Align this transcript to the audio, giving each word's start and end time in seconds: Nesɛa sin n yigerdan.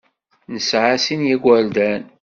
Nesɛa 0.53 0.95
sin 1.03 1.21
n 1.25 1.29
yigerdan. 1.29 2.03